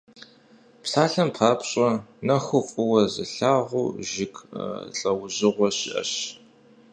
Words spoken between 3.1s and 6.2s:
зылъагъу жыг лӀэужьыгъуэ щыӀэщ.